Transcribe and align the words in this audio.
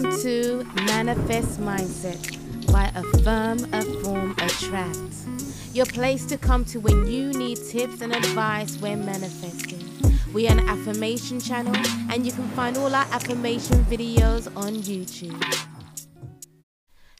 Welcome 0.00 0.22
to 0.22 0.64
Manifest 0.86 1.60
Mindset 1.60 2.72
by 2.72 2.84
Affirm, 2.94 3.58
Afform, 3.70 4.32
Attract. 4.42 5.74
Your 5.74 5.84
place 5.84 6.24
to 6.26 6.38
come 6.38 6.64
to 6.66 6.80
when 6.80 7.06
you 7.06 7.34
need 7.34 7.58
tips 7.68 8.00
and 8.00 8.14
advice 8.14 8.78
when 8.78 9.04
manifesting. 9.04 9.84
We 10.32 10.48
are 10.48 10.52
an 10.52 10.66
affirmation 10.66 11.38
channel, 11.38 11.76
and 12.10 12.24
you 12.24 12.32
can 12.32 12.48
find 12.50 12.78
all 12.78 12.94
our 12.94 13.04
affirmation 13.12 13.84
videos 13.90 14.46
on 14.56 14.76
YouTube. 14.76 15.69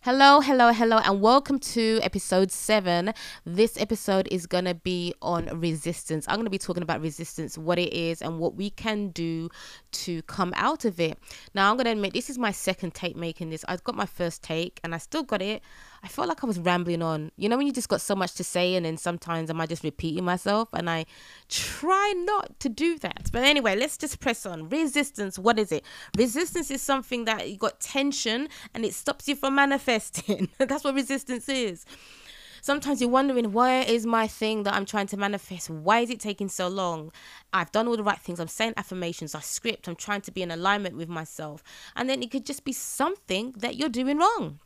Hello, 0.02 0.40
hello, 0.40 0.72
hello, 0.72 0.96
and 0.96 1.20
welcome 1.20 1.58
to 1.58 2.00
episode 2.02 2.50
seven. 2.50 3.12
This 3.44 3.78
episode 3.78 4.26
is 4.30 4.46
going 4.46 4.64
to 4.64 4.72
be 4.72 5.12
on 5.20 5.60
resistance. 5.60 6.24
I'm 6.26 6.36
going 6.36 6.46
to 6.46 6.50
be 6.50 6.56
talking 6.56 6.82
about 6.82 7.02
resistance, 7.02 7.58
what 7.58 7.78
it 7.78 7.92
is, 7.92 8.22
and 8.22 8.38
what 8.38 8.54
we 8.54 8.70
can 8.70 9.10
do 9.10 9.50
to 9.92 10.22
come 10.22 10.54
out 10.56 10.86
of 10.86 11.00
it. 11.00 11.18
Now, 11.54 11.70
I'm 11.70 11.76
going 11.76 11.84
to 11.84 11.90
admit 11.90 12.14
this 12.14 12.30
is 12.30 12.38
my 12.38 12.50
second 12.50 12.94
take 12.94 13.14
making 13.14 13.50
this. 13.50 13.62
I've 13.68 13.84
got 13.84 13.94
my 13.94 14.06
first 14.06 14.42
take 14.42 14.80
and 14.82 14.94
I 14.94 14.98
still 14.98 15.22
got 15.22 15.42
it. 15.42 15.62
I 16.02 16.08
felt 16.08 16.28
like 16.28 16.42
I 16.42 16.46
was 16.46 16.58
rambling 16.58 17.02
on. 17.02 17.30
You 17.36 17.48
know, 17.48 17.56
when 17.56 17.66
you 17.66 17.72
just 17.72 17.88
got 17.88 18.00
so 18.00 18.16
much 18.16 18.34
to 18.34 18.44
say, 18.44 18.74
and 18.74 18.86
then 18.86 18.96
sometimes 18.96 19.50
am 19.50 19.60
I 19.60 19.66
just 19.66 19.84
repeating 19.84 20.24
myself? 20.24 20.68
And 20.72 20.88
I 20.88 21.04
try 21.48 22.14
not 22.24 22.58
to 22.60 22.68
do 22.68 22.98
that. 23.00 23.28
But 23.32 23.44
anyway, 23.44 23.76
let's 23.76 23.98
just 23.98 24.18
press 24.20 24.46
on. 24.46 24.68
Resistance, 24.70 25.38
what 25.38 25.58
is 25.58 25.72
it? 25.72 25.84
Resistance 26.16 26.70
is 26.70 26.80
something 26.80 27.26
that 27.26 27.50
you 27.50 27.58
got 27.58 27.80
tension 27.80 28.48
and 28.74 28.84
it 28.84 28.94
stops 28.94 29.28
you 29.28 29.36
from 29.36 29.54
manifesting. 29.54 30.48
That's 30.58 30.84
what 30.84 30.94
resistance 30.94 31.48
is. 31.48 31.84
Sometimes 32.62 33.00
you're 33.00 33.10
wondering, 33.10 33.52
where 33.52 33.82
is 33.82 34.04
my 34.04 34.26
thing 34.26 34.64
that 34.64 34.74
I'm 34.74 34.84
trying 34.84 35.06
to 35.08 35.16
manifest? 35.16 35.70
Why 35.70 36.00
is 36.00 36.10
it 36.10 36.20
taking 36.20 36.48
so 36.48 36.68
long? 36.68 37.10
I've 37.54 37.72
done 37.72 37.88
all 37.88 37.96
the 37.96 38.02
right 38.02 38.18
things. 38.18 38.38
I'm 38.38 38.48
saying 38.48 38.74
affirmations, 38.76 39.34
I 39.34 39.40
script, 39.40 39.88
I'm 39.88 39.96
trying 39.96 40.20
to 40.22 40.30
be 40.30 40.42
in 40.42 40.50
alignment 40.50 40.96
with 40.96 41.08
myself. 41.08 41.62
And 41.96 42.08
then 42.08 42.22
it 42.22 42.30
could 42.30 42.44
just 42.44 42.64
be 42.64 42.72
something 42.72 43.54
that 43.56 43.76
you're 43.76 43.88
doing 43.88 44.18
wrong 44.18 44.60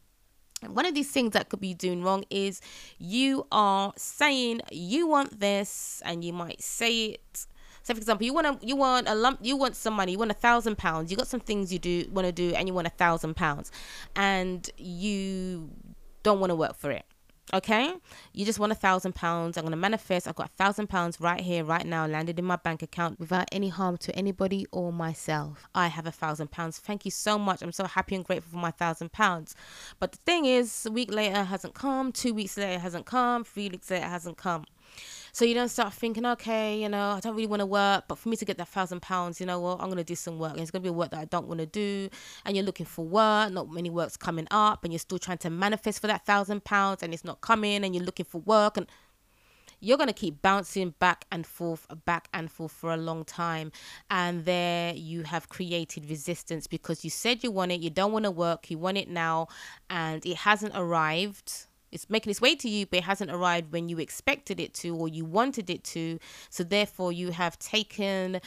one 0.69 0.87
of 0.87 0.95
these 0.95 1.11
things 1.11 1.33
that 1.33 1.49
could 1.49 1.61
be 1.61 1.75
doing 1.75 2.03
wrong 2.03 2.25
is 2.31 2.61
you 2.99 3.47
are 3.53 3.93
saying 3.97 4.61
you 4.71 5.07
want 5.07 5.41
this 5.41 6.03
and 6.05 6.25
you 6.25 6.33
might 6.33 6.63
say 6.63 7.07
it. 7.07 7.47
So 7.83 7.95
for 7.95 7.99
example 7.99 8.25
you 8.25 8.33
want 8.33 8.61
to 8.61 8.67
you 8.67 8.77
want 8.77 9.09
a 9.09 9.15
lump 9.15 9.41
you 9.43 9.57
want 9.57 9.77
some 9.77 9.95
money 9.95 10.13
you 10.13 10.19
want 10.19 10.31
a 10.31 10.35
thousand 10.35 10.79
pounds. 10.79 11.11
You 11.11 11.17
got 11.17 11.29
some 11.29 11.41
things 11.41 11.73
you 11.73 11.79
do 11.79 12.07
want 12.11 12.27
to 12.27 12.33
do 12.33 12.55
and 12.55 12.69
you 12.69 12.75
want 12.75 12.87
a 12.87 12.91
thousand 12.91 13.35
pounds. 13.35 13.71
And 14.17 14.69
you 14.77 15.71
don't 16.23 16.41
want 16.41 16.51
to 16.51 16.57
work 16.57 16.77
for 16.77 16.91
it 16.91 17.05
Okay, 17.53 17.93
you 18.33 18.47
just 18.47 18.59
want 18.59 18.73
a 18.73 18.75
thousand 18.75 19.15
pounds. 19.15 19.57
I'm 19.57 19.65
gonna 19.65 19.77
manifest. 19.77 20.27
I've 20.27 20.35
got 20.35 20.49
a 20.49 20.57
thousand 20.57 20.89
pounds 20.89 21.21
right 21.21 21.41
here, 21.41 21.63
right 21.63 21.87
now, 21.87 22.07
landed 22.07 22.39
in 22.39 22.45
my 22.45 22.57
bank 22.57 22.83
account 22.83 23.21
without 23.21 23.49
any 23.53 23.69
harm 23.69 23.99
to 23.99 24.17
anybody 24.17 24.67
or 24.73 24.93
myself. 24.93 25.69
I 25.75 25.89
have 25.89 26.07
a 26.07 26.11
thousand 26.11 26.51
pounds. 26.51 26.79
Thank 26.79 27.05
you 27.05 27.11
so 27.11 27.39
much. 27.39 27.63
I'm 27.63 27.71
so 27.71 27.85
happy 27.85 28.15
and 28.15 28.25
grateful 28.25 28.53
for 28.53 28.59
my 28.59 28.71
thousand 28.71 29.13
pounds. 29.13 29.55
But 30.01 30.13
the 30.13 30.19
thing 30.25 30.47
is, 30.47 30.87
a 30.87 30.91
week 30.91 31.13
later 31.13 31.45
hasn't 31.45 31.75
come, 31.75 32.13
two 32.13 32.33
weeks 32.33 32.57
later 32.57 32.79
hasn't 32.79 33.05
come, 33.05 33.45
three 33.45 33.69
weeks 33.69 33.91
later 33.91 34.07
hasn't 34.07 34.39
come. 34.39 34.65
So 35.35 35.45
you 35.45 35.53
don't 35.53 35.69
start 35.69 35.93
thinking, 35.93 36.25
okay, 36.25 36.81
you 36.81 36.89
know, 36.89 37.11
I 37.11 37.19
don't 37.19 37.35
really 37.35 37.49
want 37.49 37.59
to 37.59 37.67
work, 37.67 38.05
but 38.07 38.19
for 38.19 38.29
me 38.29 38.37
to 38.37 38.45
get 38.45 38.57
that 38.59 38.69
thousand 38.69 39.03
pounds, 39.03 39.41
you 39.41 39.47
know 39.47 39.59
what, 39.59 39.81
I'm 39.81 39.89
gonna 39.89 40.05
do 40.05 40.15
some 40.15 40.39
work. 40.39 40.53
And 40.53 40.61
it's 40.61 40.71
gonna 40.71 40.85
be 40.85 40.91
work 40.91 41.11
that 41.11 41.19
I 41.19 41.25
don't 41.25 41.49
want 41.49 41.59
to 41.59 41.67
do, 41.67 42.09
and 42.45 42.57
you're 42.57 42.65
looking 42.65 42.87
for 42.87 43.05
work, 43.05 43.51
not 43.51 43.69
many 43.69 43.91
works 43.91 44.17
coming 44.17 44.47
up, 44.53 44.85
and 44.85 44.93
you're 44.93 45.01
still 45.01 45.19
trying 45.19 45.39
to 45.39 45.51
manifest 45.51 46.01
for 46.01 46.07
that 46.07 46.25
thousand 46.25 46.63
pounds, 46.63 47.03
and 47.03 47.13
it's 47.13 47.25
not 47.25 47.41
coming, 47.41 47.83
and 47.83 47.97
you're 47.97 48.05
looking 48.05 48.27
for 48.27 48.43
work, 48.43 48.77
and 48.77 48.87
you're 49.81 49.97
going 49.97 50.07
to 50.09 50.15
keep 50.15 50.41
bouncing 50.41 50.95
back 51.01 51.27
and 51.33 51.45
forth, 51.45 51.85
back 52.05 52.29
and 52.33 52.49
forth 52.49 52.71
for 52.71 52.93
a 52.93 52.97
long 52.97 53.25
time. 53.25 53.73
And 54.11 54.45
there 54.45 54.95
you 54.95 55.25
have 55.25 55.49
created 55.49 56.09
resistance 56.09 56.69
because 56.69 57.03
you 57.03 57.11
said 57.11 57.43
you 57.43 57.51
want 57.51 57.73
it, 57.73 57.81
you 57.81 57.91
don't 57.91 58.13
want 58.13 58.25
to 58.25 58.31
work, 58.31 58.71
you 58.71 58.79
want 58.79 58.99
it 58.99 59.09
now, 59.11 59.49
and 59.91 60.25
it 60.25 60.37
hasn't 60.37 60.75
arrived 60.77 61.67
it's 61.95 62.11
making 62.11 62.31
its 62.31 62.41
way 62.41 62.55
to 62.57 62.69
you, 62.69 62.87
but 62.87 62.99
it 62.99 63.05
hasn't 63.05 63.31
arrived 63.31 63.73
when 63.73 63.89
you 63.89 63.99
expected 63.99 64.61
it 64.61 64.75
to 64.75 64.95
or 64.95 65.09
you 65.09 65.25
wanted 65.25 65.71
it 65.71 65.85
to. 65.85 66.19
So 66.51 66.65
therefore, 66.65 67.13
you 67.13 67.31
have 67.31 67.59
taken 67.59 68.41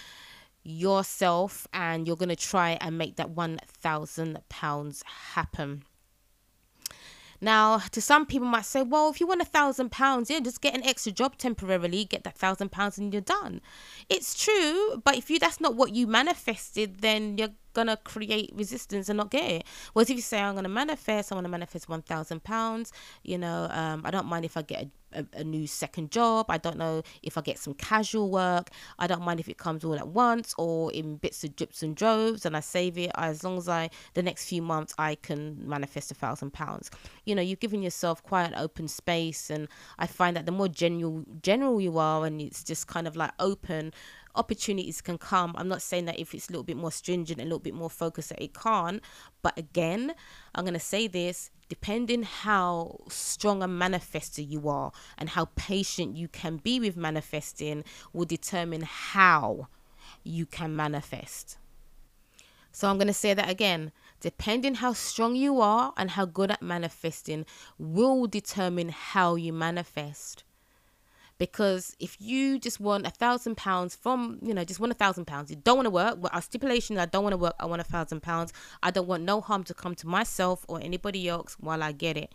yourself 0.63 1.65
and 1.73 2.05
you're 2.05 2.17
going 2.17 2.29
to 2.29 2.35
try 2.35 2.77
and 2.81 2.97
make 2.97 3.15
that 3.15 3.33
£1,000 3.33 5.03
happen. 5.03 5.83
Now, 7.39 7.77
to 7.91 8.01
some 8.01 8.25
people 8.25 8.47
might 8.47 8.65
say, 8.65 8.81
well, 8.81 9.09
if 9.09 9.19
you 9.19 9.27
want 9.27 9.41
a 9.41 9.45
thousand 9.45 9.91
pounds, 9.91 10.29
yeah, 10.29 10.39
just 10.39 10.59
get 10.59 10.75
an 10.75 10.83
extra 10.83 11.11
job 11.11 11.37
temporarily, 11.37 12.03
get 12.03 12.23
that 12.23 12.35
thousand 12.35 12.71
pounds 12.71 12.97
and 12.97 13.13
you're 13.13 13.21
done. 13.21 13.61
It's 14.09 14.43
true, 14.43 15.01
but 15.03 15.15
if 15.15 15.29
you 15.29 15.37
that's 15.37 15.61
not 15.61 15.75
what 15.75 15.93
you 15.93 16.07
manifested, 16.07 17.01
then 17.01 17.37
you're 17.37 17.53
gonna 17.77 17.97
create 17.97 18.51
resistance 18.53 19.07
and 19.09 19.17
not 19.17 19.31
get 19.31 19.49
it. 19.49 19.63
Whereas 19.93 20.09
if 20.09 20.15
you 20.17 20.21
say 20.21 20.41
I'm 20.41 20.55
gonna 20.55 20.67
manifest, 20.69 21.31
I 21.31 21.35
want 21.35 21.45
to 21.45 21.49
manifest 21.49 21.87
one 21.87 22.01
thousand 22.01 22.43
pounds. 22.43 22.91
You 23.23 23.37
know, 23.37 23.67
um, 23.71 24.01
I 24.03 24.11
don't 24.11 24.27
mind 24.27 24.43
if 24.43 24.57
I 24.57 24.63
get 24.63 24.83
a 24.83 24.89
a, 25.13 25.25
a, 25.33 25.43
new 25.43 25.67
second 25.67 26.11
job. 26.11 26.47
I 26.49 26.57
don't 26.57 26.77
know 26.77 27.03
if 27.23 27.37
I 27.37 27.41
get 27.41 27.57
some 27.57 27.73
casual 27.73 28.29
work. 28.29 28.69
I 28.99 29.07
don't 29.07 29.21
mind 29.21 29.39
if 29.39 29.49
it 29.49 29.57
comes 29.57 29.83
all 29.83 29.95
at 29.95 30.07
once 30.07 30.53
or 30.57 30.91
in 30.91 31.17
bits 31.17 31.43
of 31.43 31.55
drips 31.55 31.83
and 31.83 31.95
droves 31.95 32.45
and 32.45 32.55
I 32.55 32.59
save 32.59 32.97
it. 32.97 33.11
As 33.15 33.43
long 33.43 33.57
as 33.57 33.69
I, 33.69 33.89
the 34.13 34.23
next 34.23 34.49
few 34.49 34.61
months, 34.61 34.93
I 34.97 35.15
can 35.15 35.57
manifest 35.67 36.11
a 36.11 36.15
thousand 36.15 36.51
pounds. 36.51 36.91
You 37.25 37.35
know, 37.35 37.41
you've 37.41 37.59
given 37.59 37.81
yourself 37.81 38.23
quite 38.23 38.45
an 38.45 38.55
open 38.55 38.87
space. 38.87 39.49
And 39.49 39.67
I 39.97 40.07
find 40.07 40.35
that 40.35 40.45
the 40.45 40.51
more 40.51 40.67
general, 40.67 41.23
general 41.41 41.79
you 41.81 41.97
are 41.97 42.25
and 42.25 42.41
it's 42.41 42.63
just 42.63 42.87
kind 42.87 43.07
of 43.07 43.15
like 43.15 43.31
open, 43.39 43.93
opportunities 44.37 45.01
can 45.01 45.17
come. 45.17 45.53
I'm 45.57 45.67
not 45.67 45.81
saying 45.81 46.05
that 46.05 46.19
if 46.19 46.33
it's 46.33 46.49
a 46.49 46.51
little 46.51 46.63
bit 46.63 46.77
more 46.77 46.91
stringent, 46.91 47.41
a 47.41 47.43
little 47.43 47.59
bit 47.59 47.73
more 47.73 47.89
focused, 47.89 48.29
that 48.29 48.41
it 48.41 48.53
can't. 48.53 49.01
But 49.41 49.57
again, 49.57 50.13
I'm 50.55 50.63
going 50.63 50.73
to 50.73 50.79
say 50.79 51.07
this 51.07 51.49
depending 51.69 52.23
how 52.23 52.97
strong 53.09 53.61
a 53.61 53.67
manifester 53.67 54.47
you 54.47 54.69
are 54.69 54.91
and 55.17 55.29
how 55.29 55.49
patient 55.55 56.15
you 56.15 56.29
can 56.29 56.57
be 56.57 56.79
with 56.79 56.95
manifesting 56.95 57.83
will 58.13 58.25
determine 58.25 58.83
how 58.83 59.67
you 60.23 60.45
can 60.45 60.75
manifest. 60.75 61.57
So 62.71 62.87
I'm 62.87 62.97
going 62.97 63.07
to 63.07 63.13
say 63.13 63.33
that 63.33 63.49
again. 63.49 63.91
Depending 64.21 64.75
how 64.75 64.93
strong 64.93 65.35
you 65.35 65.59
are 65.61 65.93
and 65.97 66.11
how 66.11 66.25
good 66.25 66.51
at 66.51 66.61
manifesting 66.61 67.45
will 67.77 68.27
determine 68.27 68.89
how 68.89 69.35
you 69.35 69.51
manifest 69.51 70.43
because 71.37 71.95
if 71.99 72.19
you 72.19 72.57
just 72.59 72.79
want 72.79 73.05
a 73.05 73.09
thousand 73.09 73.55
pounds 73.55 73.95
from 73.95 74.39
you 74.41 74.53
know 74.53 74.63
just 74.63 74.79
want 74.79 74.91
a 74.91 74.95
thousand 74.95 75.25
pounds 75.25 75.49
you 75.49 75.55
don't 75.57 75.77
want 75.77 75.85
to 75.85 75.91
work 75.91 76.15
well 76.19 76.31
our 76.33 76.41
stipulation 76.41 76.97
i 76.97 77.05
don't 77.05 77.23
want 77.23 77.33
to 77.33 77.37
work 77.37 77.53
i 77.59 77.65
want 77.65 77.79
a 77.79 77.83
thousand 77.85 78.21
pounds 78.21 78.51
i 78.81 78.89
don't 78.89 79.07
want 79.07 79.23
no 79.23 79.39
harm 79.41 79.63
to 79.63 79.73
come 79.73 79.93
to 79.95 80.07
myself 80.07 80.65
or 80.67 80.79
anybody 80.81 81.27
else 81.27 81.55
while 81.59 81.83
i 81.83 81.91
get 81.91 82.17
it. 82.17 82.31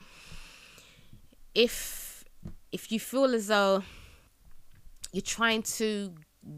If 1.54 2.24
if 2.70 2.90
you 2.90 2.98
feel 2.98 3.34
as 3.34 3.48
though 3.48 3.82
you're 5.12 5.20
trying 5.22 5.62
to 5.62 6.14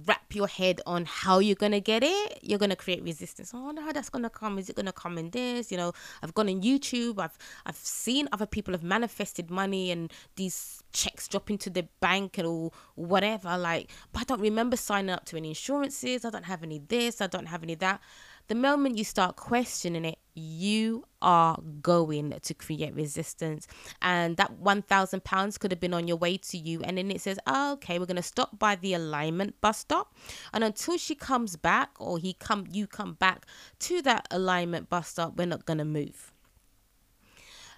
wrap 0.07 0.35
your 0.35 0.47
head 0.47 0.81
on 0.87 1.05
how 1.05 1.39
you're 1.39 1.55
gonna 1.55 1.81
get 1.81 2.03
it, 2.03 2.39
you're 2.43 2.59
gonna 2.59 2.77
create 2.77 3.03
resistance. 3.03 3.53
Oh 3.55 3.71
no, 3.71 3.93
that's 3.93 4.09
gonna 4.09 4.31
come. 4.31 4.59
Is 4.59 4.69
it 4.69 4.77
gonna 4.77 4.93
come 4.93 5.19
in 5.19 5.31
this? 5.31 5.71
You 5.71 5.77
know, 5.77 5.93
I've 6.23 6.35
gone 6.35 6.49
on 6.49 6.63
YouTube. 6.63 7.19
I've 7.19 7.37
I've 7.67 7.77
seen 7.77 8.29
other 8.33 8.47
people 8.47 8.73
have 8.73 8.83
manifested 8.83 9.51
money 9.51 9.91
and 9.91 10.13
these 10.37 10.83
checks 10.93 11.29
drop 11.29 11.51
into 11.51 11.71
the 11.71 11.87
bank 12.01 12.39
and 12.39 12.47
or 12.47 12.71
whatever. 12.95 13.57
Like, 13.59 13.91
but 14.13 14.23
I 14.23 14.25
don't 14.25 14.41
remember 14.41 14.77
signing 14.77 15.11
up 15.11 15.25
to 15.27 15.37
any 15.37 15.49
insurances. 15.49 16.25
I 16.25 16.31
don't 16.31 16.45
have 16.45 16.63
any 16.63 16.79
this. 16.79 17.21
I 17.21 17.27
don't 17.27 17.47
have 17.47 17.63
any 17.63 17.75
that 17.77 18.01
the 18.49 18.55
moment 18.55 18.99
you 18.99 19.05
start 19.05 19.37
questioning 19.37 20.05
it, 20.05 20.19
you 20.35 21.05
are 21.23 21.59
going 21.81 22.39
to 22.43 22.55
create 22.55 22.95
resistance. 22.95 23.67
And 24.03 24.37
that 24.37 24.61
£1,000 24.63 25.59
could 25.59 25.71
have 25.71 25.81
been 25.81 25.95
on 25.95 26.09
your 26.09 26.17
way 26.17 26.37
to 26.37 26.59
you. 26.59 26.83
And 26.83 26.99
then 26.99 27.11
it 27.11 27.21
says, 27.21 27.39
oh, 27.47 27.73
okay, 27.75 27.99
we're 27.99 28.07
going 28.07 28.17
to 28.17 28.23
stop 28.23 28.59
by 28.59 28.77
the 28.77 28.95
alignment 28.95 29.61
bus 29.61 29.79
stop. 29.79 30.15
And 30.53 30.65
until 30.65 30.97
she 30.99 31.15
comes 31.15 31.57
back 31.57 31.91
or 31.99 32.19
he 32.19 32.35
come, 32.35 32.67
you 32.71 32.87
come 32.87 33.15
back 33.15 33.47
to 33.81 34.03
that 34.03 34.27
alignment 34.31 34.89
bus 34.89 35.09
stop, 35.09 35.37
we're 35.37 35.47
not 35.47 35.65
going 35.65 35.79
to 35.79 35.85
move. 35.85 36.33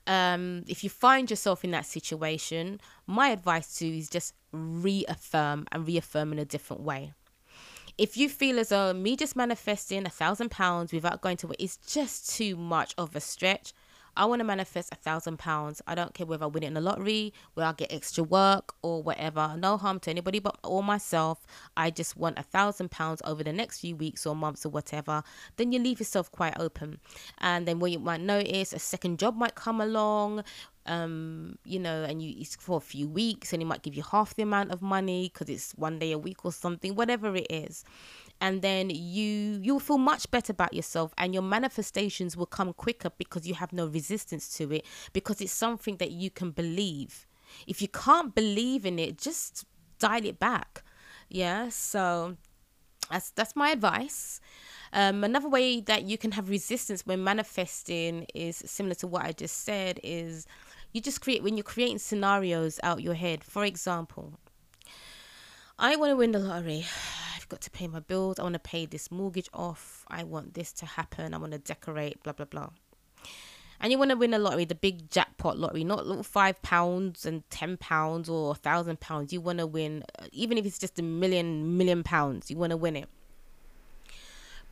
Um, 0.06 0.62
if 0.68 0.84
you 0.84 0.90
find 0.90 1.28
yourself 1.28 1.64
in 1.64 1.72
that 1.72 1.84
situation, 1.84 2.80
my 3.06 3.30
advice 3.30 3.76
to 3.78 3.86
you 3.86 3.98
is 3.98 4.08
just 4.08 4.34
reaffirm 4.52 5.66
and 5.72 5.86
reaffirm 5.86 6.32
in 6.32 6.38
a 6.38 6.44
different 6.44 6.82
way 6.82 7.12
if 7.98 8.16
you 8.16 8.28
feel 8.28 8.58
as 8.58 8.68
though 8.68 8.92
me 8.92 9.16
just 9.16 9.36
manifesting 9.36 10.04
a 10.06 10.10
thousand 10.10 10.50
pounds 10.50 10.92
without 10.92 11.22
going 11.22 11.36
to 11.38 11.46
work 11.46 11.56
is 11.58 11.78
just 11.78 12.34
too 12.36 12.56
much 12.56 12.94
of 12.98 13.16
a 13.16 13.20
stretch, 13.20 13.72
I 14.18 14.24
want 14.24 14.40
to 14.40 14.44
manifest 14.44 14.92
a 14.92 14.96
thousand 14.96 15.38
pounds. 15.38 15.82
I 15.86 15.94
don't 15.94 16.14
care 16.14 16.26
whether 16.26 16.44
I 16.44 16.48
win 16.48 16.62
it 16.62 16.68
in 16.68 16.74
the 16.74 16.80
lottery, 16.80 17.34
where 17.52 17.66
I 17.66 17.72
get 17.72 17.92
extra 17.92 18.24
work 18.24 18.74
or 18.80 19.02
whatever. 19.02 19.54
No 19.58 19.76
harm 19.76 20.00
to 20.00 20.10
anybody 20.10 20.38
but 20.38 20.58
or 20.64 20.82
myself. 20.82 21.46
I 21.76 21.90
just 21.90 22.16
want 22.16 22.38
a 22.38 22.42
thousand 22.42 22.90
pounds 22.90 23.20
over 23.26 23.44
the 23.44 23.52
next 23.52 23.80
few 23.80 23.94
weeks 23.94 24.24
or 24.24 24.34
months 24.34 24.64
or 24.64 24.70
whatever. 24.70 25.22
Then 25.56 25.72
you 25.72 25.78
leave 25.78 25.98
yourself 25.98 26.30
quite 26.32 26.58
open. 26.58 26.98
And 27.38 27.68
then 27.68 27.78
what 27.78 27.90
you 27.90 27.98
might 27.98 28.22
notice, 28.22 28.72
a 28.72 28.78
second 28.78 29.18
job 29.18 29.36
might 29.36 29.54
come 29.54 29.82
along 29.82 30.44
um, 30.86 31.58
you 31.64 31.78
know, 31.78 32.04
and 32.04 32.22
you 32.22 32.34
it's 32.38 32.56
for 32.56 32.76
a 32.78 32.80
few 32.80 33.08
weeks, 33.08 33.52
and 33.52 33.62
he 33.62 33.66
might 33.66 33.82
give 33.82 33.94
you 33.94 34.02
half 34.02 34.34
the 34.34 34.42
amount 34.42 34.70
of 34.72 34.82
money 34.82 35.30
because 35.32 35.48
it's 35.48 35.72
one 35.72 35.98
day 35.98 36.12
a 36.12 36.18
week 36.18 36.44
or 36.44 36.52
something, 36.52 36.94
whatever 36.94 37.34
it 37.36 37.46
is. 37.50 37.84
and 38.40 38.62
then 38.62 38.90
you 38.90 39.58
you'll 39.62 39.80
feel 39.80 39.98
much 39.98 40.30
better 40.30 40.52
about 40.52 40.74
yourself 40.74 41.12
and 41.16 41.32
your 41.32 41.42
manifestations 41.42 42.36
will 42.36 42.46
come 42.46 42.72
quicker 42.72 43.10
because 43.18 43.46
you 43.46 43.54
have 43.54 43.72
no 43.72 43.86
resistance 43.86 44.48
to 44.56 44.72
it 44.72 44.84
because 45.12 45.40
it's 45.40 45.52
something 45.52 45.96
that 45.96 46.10
you 46.10 46.30
can 46.30 46.50
believe. 46.50 47.26
If 47.66 47.80
you 47.80 47.88
can't 47.88 48.34
believe 48.34 48.84
in 48.84 48.98
it 48.98 49.18
just 49.18 49.64
dial 49.98 50.24
it 50.24 50.38
back. 50.38 50.82
Yeah 51.28 51.70
so 51.70 52.36
that's 53.10 53.30
that's 53.30 53.54
my 53.56 53.70
advice. 53.70 54.40
Um, 54.92 55.24
another 55.24 55.48
way 55.48 55.80
that 55.80 56.04
you 56.04 56.16
can 56.18 56.32
have 56.32 56.48
resistance 56.48 57.04
when 57.06 57.22
manifesting 57.24 58.26
is 58.34 58.56
similar 58.66 58.94
to 58.96 59.06
what 59.06 59.24
i 59.24 59.32
just 59.32 59.64
said 59.64 59.98
is 60.04 60.46
you 60.96 61.02
just 61.02 61.20
create 61.20 61.42
when 61.42 61.56
you're 61.56 61.64
creating 61.64 61.98
scenarios 61.98 62.80
out 62.82 63.02
your 63.02 63.14
head 63.14 63.44
for 63.44 63.64
example 63.64 64.32
i 65.78 65.94
want 65.94 66.10
to 66.10 66.16
win 66.16 66.32
the 66.32 66.38
lottery 66.38 66.84
I've 67.46 67.50
got 67.50 67.60
to 67.60 67.70
pay 67.70 67.86
my 67.86 68.00
bills. 68.00 68.40
I 68.40 68.42
want 68.42 68.54
to 68.54 68.58
pay 68.58 68.86
this 68.86 69.08
mortgage 69.12 69.48
off. 69.54 70.04
I 70.08 70.24
want 70.24 70.54
this 70.54 70.72
to 70.72 70.86
happen. 70.86 71.32
I 71.32 71.38
want 71.38 71.52
to 71.52 71.58
decorate, 71.58 72.20
blah, 72.24 72.32
blah, 72.32 72.46
blah. 72.46 72.70
And 73.78 73.92
you 73.92 73.98
want 73.98 74.10
to 74.10 74.16
win 74.16 74.34
a 74.34 74.38
lottery, 74.40 74.64
the 74.64 74.74
big 74.74 75.08
jackpot 75.12 75.56
lottery, 75.56 75.84
not 75.84 76.08
little 76.08 76.24
five 76.24 76.60
pounds 76.62 77.24
and 77.24 77.48
ten 77.48 77.76
pounds 77.76 78.28
or 78.28 78.50
a 78.50 78.54
thousand 78.56 78.98
pounds. 78.98 79.32
You 79.32 79.40
want 79.40 79.60
to 79.60 79.66
win, 79.68 80.02
uh, 80.18 80.26
even 80.32 80.58
if 80.58 80.66
it's 80.66 80.80
just 80.80 80.98
a 80.98 81.02
million, 81.02 81.76
million 81.76 82.02
pounds, 82.02 82.50
you 82.50 82.56
want 82.56 82.70
to 82.70 82.76
win 82.76 82.96
it. 82.96 83.08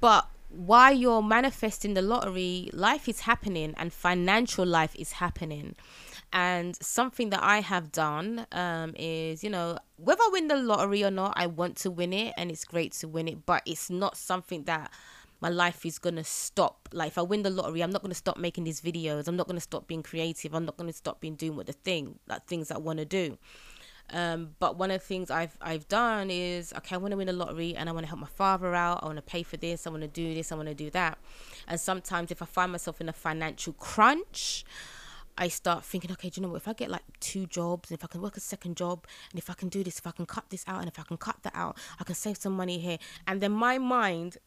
But 0.01 0.27
while 0.57 0.93
you're 0.93 1.23
manifesting 1.23 1.95
the 1.95 2.03
lottery, 2.03 2.71
life 2.73 3.09
is 3.09 3.21
happening 3.21 3.75
and 3.77 3.93
financial 3.93 4.65
life 4.65 4.95
is 4.97 5.13
happening. 5.13 5.75
And 6.33 6.77
something 6.83 7.31
that 7.31 7.43
I 7.43 7.61
have 7.61 7.93
done 7.93 8.47
um, 8.53 8.95
is, 8.97 9.45
you 9.45 9.51
know, 9.51 9.79
whether 9.97 10.23
I 10.23 10.31
win 10.33 10.49
the 10.49 10.57
lottery 10.57 11.05
or 11.05 11.11
not, 11.11 11.35
I 11.37 11.47
want 11.47 11.77
to 11.79 11.91
win 11.91 12.13
it 12.13 12.35
and 12.37 12.51
it's 12.51 12.65
great 12.65 12.93
to 12.95 13.09
win 13.09 13.29
it, 13.29 13.47
but 13.47 13.63
it's 13.67 13.91
not 13.91 14.17
something 14.17 14.65
that 14.65 14.91
my 15.41 15.49
life 15.49 15.85
is 15.85 15.99
going 15.99 16.17
to 16.17 16.25
stop. 16.25 16.89
Like, 16.93 17.09
if 17.09 17.19
I 17.19 17.23
win 17.23 17.43
the 17.43 17.51
lottery, 17.51 17.83
I'm 17.83 17.91
not 17.91 18.03
going 18.03 18.11
to 18.11 18.17
stop 18.17 18.37
making 18.37 18.65
these 18.65 18.81
videos. 18.81 19.29
I'm 19.29 19.37
not 19.37 19.47
going 19.47 19.57
to 19.57 19.61
stop 19.61 19.87
being 19.87 20.03
creative. 20.03 20.55
I'm 20.55 20.65
not 20.65 20.77
going 20.77 20.91
to 20.91 20.97
stop 20.97 21.21
being 21.21 21.35
doing 21.35 21.57
what 21.57 21.67
the 21.67 21.73
thing, 21.73 22.19
like 22.27 22.47
things 22.47 22.71
I 22.71 22.79
want 22.79 22.99
to 23.01 23.05
do. 23.05 23.39
Um, 24.11 24.55
but 24.59 24.77
one 24.77 24.91
of 24.91 25.01
the 25.01 25.07
things 25.07 25.31
I've 25.31 25.57
I've 25.61 25.89
done 25.89 26.31
is 26.31 26.73
okay, 26.77 26.95
I 26.95 26.99
want 26.99 27.13
to 27.13 27.17
win 27.17 27.29
a 27.29 27.33
lottery 27.33 27.75
and 27.75 27.89
I 27.89 27.93
want 27.93 28.05
to 28.05 28.09
help 28.09 28.21
my 28.21 28.27
father 28.27 28.75
out. 28.75 29.01
I 29.03 29.07
want 29.07 29.17
to 29.17 29.23
pay 29.23 29.43
for 29.43 29.57
this. 29.57 29.87
I 29.87 29.91
want 29.91 30.03
to 30.03 30.09
do 30.09 30.35
this. 30.35 30.53
I 30.53 30.57
want 30.57 30.69
to 30.69 30.75
do 30.75 30.91
that. 30.91 31.19
And 31.67 31.81
sometimes 31.81 32.31
if 32.31 32.43
I 32.43 32.47
find 32.47 32.71
myself 32.71 33.01
in 33.01 33.09
a 33.09 33.13
financial 33.13 33.73
crunch, 33.73 34.65
I 35.37 35.49
start 35.49 35.85
thinking, 35.85 36.13
okay, 36.13 36.29
do 36.29 36.41
you 36.41 36.47
know 36.47 36.53
what? 36.53 36.59
If 36.59 36.69
I 36.69 36.75
get 36.75 36.91
like 36.91 37.03
two 37.19 37.47
jobs, 37.47 37.91
and 37.91 37.99
if 37.99 38.05
I 38.05 38.09
can 38.09 38.21
work 38.21 38.37
a 38.37 38.41
second 38.41 38.77
job, 38.77 39.07
and 39.31 39.39
if 39.39 39.51
I 39.51 39.55
can 39.55 39.69
do 39.69 39.83
this, 39.83 39.99
if 39.99 40.07
I 40.07 40.13
can 40.13 40.27
cut 40.27 40.45
this 40.51 40.65
out, 40.69 40.81
and 40.81 40.89
if 40.89 40.99
I 40.99 41.03
can 41.03 41.17
cut 41.17 41.43
that 41.43 41.55
out, 41.57 41.77
I 41.99 42.05
can 42.05 42.15
save 42.15 42.37
some 42.37 42.53
money 42.53 42.79
here. 42.79 42.99
And 43.27 43.41
then 43.41 43.53
my 43.53 43.79
mind 43.79 44.39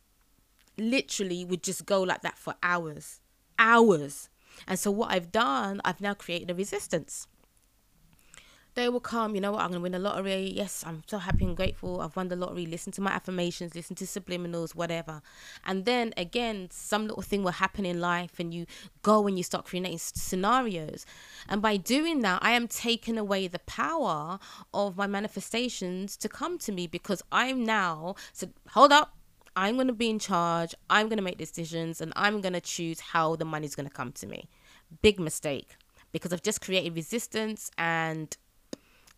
literally 0.77 1.44
would 1.44 1.63
just 1.63 1.86
go 1.86 2.01
like 2.04 2.21
that 2.21 2.38
for 2.38 2.56
hours, 2.63 3.19
hours. 3.59 4.30
And 4.65 4.80
so 4.80 4.92
what 4.92 5.12
I've 5.12 5.31
done, 5.31 5.81
I've 5.83 6.00
now 6.00 6.13
created 6.13 6.51
a 6.51 6.56
resistance 6.56 7.27
day 8.77 8.89
will 8.89 9.00
come, 9.00 9.33
you 9.33 9.41
know 9.41 9.51
what, 9.51 9.62
I'm 9.62 9.69
going 9.69 9.79
to 9.79 9.83
win 9.83 9.91
the 9.91 10.00
lottery. 10.00 10.53
Yes, 10.56 10.83
I'm 10.85 11.01
so 11.07 11.18
happy 11.18 11.45
and 11.45 11.57
grateful. 11.57 12.00
I've 12.00 12.15
won 12.15 12.27
the 12.27 12.35
lottery. 12.35 12.68
Listen 12.68 12.94
to 12.94 13.01
my 13.01 13.12
affirmations, 13.12 13.74
listen 13.74 13.95
to 13.95 14.06
subliminals, 14.06 14.75
whatever. 14.75 15.21
And 15.65 15.85
then 15.85 16.13
again, 16.15 16.69
some 16.71 17.07
little 17.07 17.24
thing 17.24 17.44
will 17.44 17.51
happen 17.51 17.85
in 17.85 18.00
life 18.00 18.39
and 18.39 18.53
you 18.53 18.68
go 19.01 19.25
and 19.25 19.35
you 19.35 19.44
start 19.44 19.65
creating 19.65 19.97
scenarios. 19.97 21.06
And 21.50 21.59
by 21.59 21.77
doing 21.77 22.21
that, 22.21 22.39
I 22.44 22.51
am 22.51 22.68
taking 22.68 23.18
away 23.18 23.47
the 23.47 23.59
power 23.59 24.38
of 24.74 24.95
my 24.95 25.07
manifestations 25.07 26.15
to 26.18 26.30
come 26.30 26.59
to 26.59 26.71
me 26.71 26.85
because 26.85 27.23
I'm 27.31 27.65
now, 27.65 28.15
so 28.31 28.47
hold 28.69 28.91
up. 28.91 29.15
I'm 29.56 29.73
going 29.73 29.88
to 29.88 29.94
be 29.94 30.12
in 30.12 30.19
charge. 30.19 30.75
I'm 30.88 31.07
going 31.07 31.18
to 31.18 31.23
make 31.23 31.39
decisions 31.39 32.00
and 32.00 32.13
I'm 32.15 32.41
going 32.41 32.53
to 32.53 32.62
choose 32.62 33.00
how 33.00 33.35
the 33.35 33.45
money's 33.45 33.73
going 33.73 33.89
to 33.89 33.94
come 33.94 34.12
to 34.12 34.27
me. 34.27 34.47
Big 35.01 35.19
mistake 35.19 35.75
because 36.12 36.31
I've 36.31 36.44
just 36.44 36.62
created 36.62 36.95
resistance 36.95 37.71
and 37.77 38.38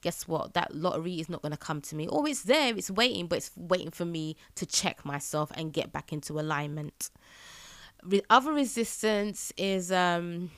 guess 0.01 0.27
what? 0.27 0.53
That 0.53 0.75
lottery 0.75 1.19
is 1.19 1.29
not 1.29 1.41
going 1.41 1.51
to 1.51 1.57
come 1.57 1.81
to 1.81 1.95
me. 1.95 2.07
Or 2.07 2.27
it's 2.27 2.43
there, 2.43 2.75
it's 2.75 2.91
waiting, 2.91 3.27
but 3.27 3.37
it's 3.37 3.51
waiting 3.55 3.91
for 3.91 4.05
me 4.05 4.35
to 4.55 4.65
check 4.65 5.05
myself 5.05 5.51
and 5.55 5.73
get 5.73 5.91
back 5.91 6.13
into 6.13 6.39
alignment. 6.39 7.09
Re- 8.03 8.21
other 8.29 8.53
resistance 8.53 9.51
is 9.57 9.91
um 9.91 10.51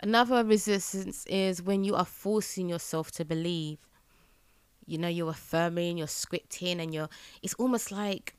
another 0.00 0.44
resistance 0.44 1.26
is 1.26 1.62
when 1.62 1.84
you 1.84 1.94
are 1.94 2.04
forcing 2.04 2.68
yourself 2.68 3.10
to 3.12 3.24
believe. 3.24 3.78
You 4.86 4.98
know, 4.98 5.08
you're 5.08 5.30
affirming, 5.30 5.96
you're 5.98 6.06
scripting, 6.06 6.82
and 6.82 6.92
you're 6.92 7.08
it's 7.42 7.54
almost 7.54 7.90
like 7.90 8.34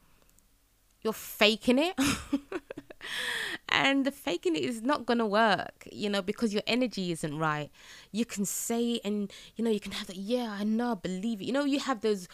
you're 1.02 1.14
faking 1.14 1.80
it. 1.80 2.00
and 3.76 4.06
the 4.06 4.12
faking 4.12 4.56
it 4.56 4.64
is 4.64 4.82
not 4.82 5.06
gonna 5.06 5.28
work 5.28 5.88
you 5.92 6.10
know 6.10 6.22
because 6.22 6.54
your 6.54 6.64
energy 6.68 7.12
isn't 7.12 7.38
right. 7.38 7.70
You 8.12 8.26
can 8.26 8.46
say 8.46 9.00
and 9.04 9.32
you 9.56 9.64
know 9.64 9.72
you 9.72 9.80
can 9.80 9.92
have 9.94 10.08
that 10.08 10.16
yeah 10.18 10.56
i 10.60 10.64
know 10.64 10.92
i 10.94 10.96
believe 10.96 11.42
it. 11.42 11.46
You 11.46 11.54
know 11.54 11.66
you 11.66 11.80
have 11.80 12.02
those 12.02 12.28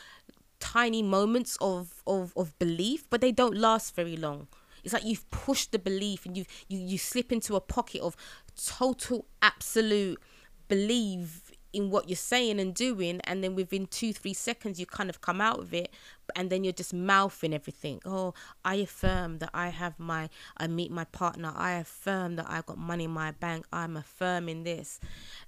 tiny 0.59 1.01
moments 1.01 1.57
of 1.59 2.03
of 2.05 2.33
of 2.37 2.57
belief 2.59 3.09
but 3.09 3.21
they 3.21 3.31
don't 3.31 3.57
last 3.57 3.95
very 3.95 4.15
long. 4.15 4.47
It's 4.83 4.93
like 4.93 5.05
you've 5.05 5.29
pushed 5.29 5.71
the 5.71 5.79
belief 5.79 6.25
and 6.25 6.37
you 6.37 6.45
you 6.67 6.79
you 6.79 6.97
slip 6.97 7.31
into 7.31 7.55
a 7.55 7.61
pocket 7.61 8.01
of 8.01 8.15
total 8.55 9.25
absolute 9.41 10.19
believe 10.67 11.50
in 11.73 11.89
what 11.89 12.09
you're 12.09 12.15
saying 12.15 12.59
and 12.59 12.73
doing 12.73 13.21
and 13.23 13.43
then 13.43 13.55
within 13.55 13.85
two 13.87 14.13
three 14.13 14.33
seconds 14.33 14.79
you 14.79 14.85
kind 14.85 15.09
of 15.09 15.21
come 15.21 15.41
out 15.41 15.59
of 15.59 15.73
it 15.73 15.91
and 16.35 16.49
then 16.49 16.63
you're 16.63 16.73
just 16.73 16.93
mouthing 16.93 17.53
everything. 17.53 18.01
Oh 18.05 18.33
i 18.63 18.75
affirm 18.75 19.39
that 19.39 19.49
i 19.53 19.69
have 19.69 19.99
my 19.99 20.29
i 20.57 20.67
meet 20.67 20.91
my 20.91 21.05
partner. 21.05 21.53
I 21.55 21.73
affirm 21.73 22.35
that 22.37 22.45
i've 22.49 22.65
got 22.65 22.77
money 22.77 23.05
in 23.05 23.11
my 23.11 23.31
bank. 23.31 23.65
I'm 23.71 23.97
affirming 23.97 24.63
this 24.63 24.99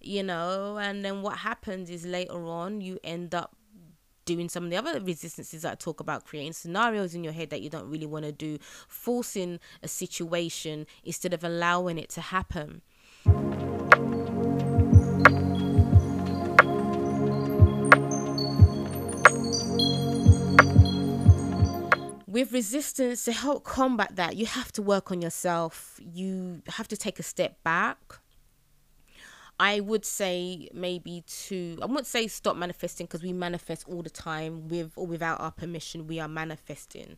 you 0.01 0.23
know? 0.23 0.77
And 0.77 1.03
then 1.03 1.21
what 1.21 1.37
happens 1.37 1.89
is 1.89 2.05
later 2.05 2.45
on 2.45 2.81
you 2.81 2.99
end 3.03 3.33
up 3.33 3.55
doing 4.25 4.47
some 4.47 4.65
of 4.65 4.69
the 4.69 4.77
other 4.77 4.99
resistances 5.01 5.63
that 5.63 5.71
I 5.71 5.75
talk 5.75 5.99
about, 5.99 6.25
creating 6.25 6.53
scenarios 6.53 7.13
in 7.13 7.23
your 7.23 7.33
head 7.33 7.49
that 7.49 7.61
you 7.61 7.69
don't 7.69 7.89
really 7.89 8.05
want 8.05 8.25
to 8.25 8.31
do, 8.31 8.57
forcing 8.87 9.59
a 9.81 9.87
situation 9.87 10.85
instead 11.03 11.33
of 11.33 11.43
allowing 11.43 11.97
it 11.97 12.09
to 12.11 12.21
happen. 12.21 12.81
With 22.33 22.51
resistance 22.51 23.25
to 23.25 23.31
help 23.31 23.63
combat 23.63 24.15
that 24.15 24.35
you 24.35 24.47
have 24.47 24.71
to 24.71 24.81
work 24.81 25.11
on 25.11 25.21
yourself. 25.21 25.99
You 26.03 26.63
have 26.67 26.87
to 26.87 26.97
take 26.97 27.19
a 27.19 27.23
step 27.23 27.63
back. 27.63 27.99
I 29.59 29.81
would 29.81 30.03
say 30.03 30.67
maybe 30.73 31.23
to 31.45 31.77
i 31.79 31.85
wouldn't 31.85 32.07
say 32.07 32.25
stop 32.25 32.57
manifesting 32.57 33.05
because 33.05 33.21
we 33.21 33.33
manifest 33.33 33.87
all 33.87 34.01
the 34.01 34.09
time. 34.09 34.67
With 34.67 34.93
or 34.95 35.05
without 35.05 35.39
our 35.41 35.51
permission 35.51 36.07
we 36.07 36.19
are 36.19 36.27
manifesting 36.27 37.17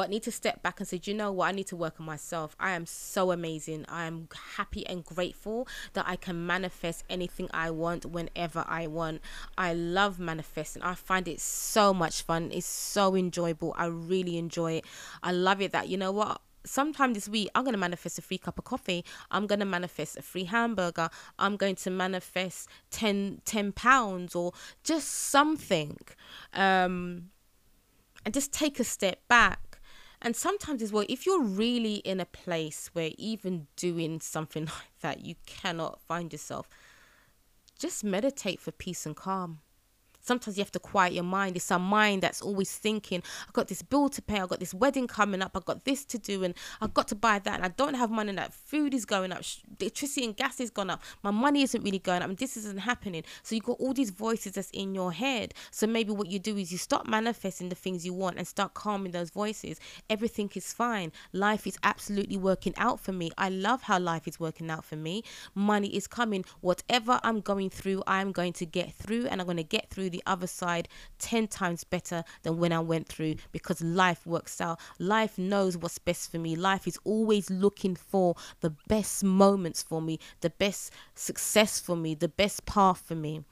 but 0.00 0.08
need 0.08 0.22
to 0.22 0.32
step 0.32 0.62
back 0.62 0.80
and 0.80 0.88
say, 0.88 0.96
do 0.96 1.10
you 1.10 1.14
know 1.14 1.30
what, 1.30 1.48
I 1.48 1.52
need 1.52 1.66
to 1.66 1.76
work 1.76 2.00
on 2.00 2.06
myself. 2.06 2.56
I 2.58 2.70
am 2.70 2.86
so 2.86 3.32
amazing. 3.32 3.84
I 3.86 4.06
am 4.06 4.28
happy 4.56 4.86
and 4.86 5.04
grateful 5.04 5.68
that 5.92 6.06
I 6.08 6.16
can 6.16 6.46
manifest 6.46 7.04
anything 7.10 7.50
I 7.52 7.70
want 7.70 8.06
whenever 8.06 8.64
I 8.66 8.86
want. 8.86 9.20
I 9.58 9.74
love 9.74 10.18
manifesting. 10.18 10.82
I 10.82 10.94
find 10.94 11.28
it 11.28 11.38
so 11.38 11.92
much 11.92 12.22
fun. 12.22 12.50
It's 12.50 12.64
so 12.64 13.14
enjoyable. 13.14 13.74
I 13.76 13.88
really 13.88 14.38
enjoy 14.38 14.72
it. 14.78 14.86
I 15.22 15.32
love 15.32 15.60
it 15.60 15.72
that, 15.72 15.90
you 15.90 15.98
know 15.98 16.12
what, 16.12 16.40
sometime 16.64 17.14
this 17.14 17.26
week 17.26 17.48
i'm 17.54 17.64
going 17.64 17.72
to 17.72 17.78
manifest 17.78 18.18
a 18.18 18.22
free 18.22 18.36
cup 18.36 18.58
of 18.58 18.64
coffee 18.64 19.02
i'm 19.30 19.46
going 19.46 19.60
to 19.60 19.64
manifest 19.64 20.18
a 20.18 20.20
free 20.20 20.44
hamburger 20.44 21.08
i'm 21.38 21.56
going 21.56 21.74
to 21.74 21.88
manifest 21.88 22.68
10 22.90 23.40
10 23.46 23.72
pounds 23.72 24.34
or 24.34 24.52
just 24.84 25.08
something 25.08 25.96
um 26.52 27.30
and 28.26 28.34
just 28.34 28.52
take 28.52 28.78
a 28.78 28.84
step 28.84 29.26
back 29.26 29.69
and 30.22 30.36
sometimes 30.36 30.82
as 30.82 30.92
well, 30.92 31.04
if 31.08 31.24
you're 31.24 31.42
really 31.42 31.96
in 31.96 32.20
a 32.20 32.26
place 32.26 32.90
where 32.92 33.10
even 33.16 33.66
doing 33.76 34.20
something 34.20 34.64
like 34.66 35.00
that, 35.00 35.24
you 35.24 35.34
cannot 35.46 36.00
find 36.00 36.32
yourself, 36.32 36.68
just 37.78 38.04
meditate 38.04 38.60
for 38.60 38.72
peace 38.72 39.06
and 39.06 39.16
calm 39.16 39.60
sometimes 40.20 40.56
you 40.56 40.62
have 40.62 40.72
to 40.72 40.78
quiet 40.78 41.12
your 41.12 41.24
mind. 41.24 41.56
It's 41.56 41.70
our 41.70 41.78
mind 41.78 42.22
that's 42.22 42.42
always 42.42 42.76
thinking, 42.76 43.22
I've 43.46 43.52
got 43.52 43.68
this 43.68 43.82
bill 43.82 44.08
to 44.10 44.22
pay, 44.22 44.40
I've 44.40 44.48
got 44.48 44.60
this 44.60 44.74
wedding 44.74 45.06
coming 45.06 45.42
up, 45.42 45.52
I've 45.56 45.64
got 45.64 45.84
this 45.84 46.04
to 46.06 46.18
do, 46.18 46.44
and 46.44 46.54
I've 46.80 46.94
got 46.94 47.08
to 47.08 47.14
buy 47.14 47.38
that, 47.38 47.54
and 47.54 47.64
I 47.64 47.68
don't 47.68 47.94
have 47.94 48.10
money, 48.10 48.30
and 48.30 48.38
that 48.38 48.54
food 48.54 48.94
is 48.94 49.04
going 49.04 49.32
up, 49.32 49.42
electricity 49.80 50.24
and 50.24 50.36
gas 50.36 50.60
is 50.60 50.70
gone 50.70 50.90
up, 50.90 51.02
my 51.22 51.30
money 51.30 51.62
isn't 51.62 51.82
really 51.82 51.98
going 51.98 52.22
up, 52.22 52.28
and 52.28 52.38
this 52.38 52.56
isn't 52.56 52.80
happening. 52.80 53.24
So 53.42 53.54
you've 53.54 53.64
got 53.64 53.78
all 53.80 53.92
these 53.92 54.10
voices 54.10 54.52
that's 54.52 54.70
in 54.70 54.94
your 54.94 55.12
head. 55.12 55.54
So 55.70 55.86
maybe 55.86 56.12
what 56.12 56.28
you 56.30 56.38
do 56.38 56.56
is 56.56 56.70
you 56.70 56.78
stop 56.78 57.06
manifesting 57.06 57.68
the 57.68 57.74
things 57.74 58.04
you 58.04 58.12
want 58.12 58.36
and 58.38 58.46
start 58.46 58.74
calming 58.74 59.12
those 59.12 59.30
voices. 59.30 59.80
Everything 60.08 60.50
is 60.54 60.72
fine. 60.72 61.12
Life 61.32 61.66
is 61.66 61.78
absolutely 61.82 62.36
working 62.36 62.74
out 62.76 63.00
for 63.00 63.12
me. 63.12 63.30
I 63.38 63.48
love 63.48 63.82
how 63.82 63.98
life 63.98 64.28
is 64.28 64.38
working 64.38 64.70
out 64.70 64.84
for 64.84 64.96
me. 64.96 65.22
Money 65.54 65.94
is 65.96 66.06
coming. 66.06 66.44
Whatever 66.60 67.20
I'm 67.22 67.40
going 67.40 67.70
through, 67.70 68.02
I'm 68.06 68.32
going 68.32 68.52
to 68.54 68.66
get 68.66 68.92
through, 68.92 69.26
and 69.26 69.40
I'm 69.40 69.46
going 69.46 69.56
to 69.56 69.62
get 69.62 69.90
through 69.90 70.09
through 70.10 70.18
the 70.18 70.30
other 70.30 70.46
side 70.46 70.88
10 71.18 71.48
times 71.48 71.84
better 71.84 72.24
than 72.42 72.58
when 72.58 72.72
I 72.72 72.80
went 72.80 73.08
through 73.08 73.36
because 73.52 73.80
life 73.80 74.26
works 74.26 74.60
out. 74.60 74.80
Life 74.98 75.38
knows 75.38 75.76
what's 75.76 75.98
best 75.98 76.30
for 76.30 76.38
me. 76.38 76.56
Life 76.56 76.86
is 76.86 76.98
always 77.04 77.50
looking 77.50 77.94
for 77.94 78.34
the 78.60 78.70
best 78.88 79.22
moments 79.24 79.82
for 79.82 80.02
me, 80.02 80.18
the 80.40 80.50
best 80.50 80.92
success 81.14 81.80
for 81.80 81.96
me, 81.96 82.14
the 82.14 82.28
best 82.28 82.66
path 82.66 83.02
for 83.06 83.14
me 83.14 83.44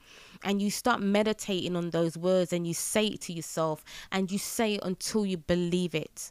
and 0.44 0.62
you 0.62 0.70
start 0.70 1.00
meditating 1.00 1.74
on 1.74 1.90
those 1.90 2.16
words 2.16 2.52
and 2.52 2.64
you 2.64 2.72
say 2.72 3.06
it 3.06 3.20
to 3.20 3.32
yourself 3.32 3.84
and 4.12 4.30
you 4.30 4.38
say 4.38 4.74
it 4.74 4.80
until 4.84 5.26
you 5.26 5.36
believe 5.36 5.96
it. 5.96 6.30